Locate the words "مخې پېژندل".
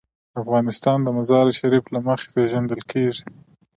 2.07-2.81